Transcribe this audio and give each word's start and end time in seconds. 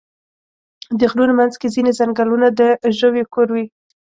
د 0.99 1.01
غرونو 1.11 1.33
منځ 1.39 1.53
کې 1.61 1.73
ځینې 1.75 1.91
ځنګلونه 1.99 2.47
د 2.59 2.61
ژویو 2.97 3.31
کور 3.33 3.47
وي. 3.55 3.65